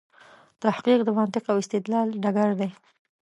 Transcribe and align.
تحقیق 0.63 0.99
د 1.05 1.09
منطق 1.17 1.43
او 1.51 1.57
استدلال 1.63 2.07
ډګر 2.23 2.49
دی. 2.59 2.69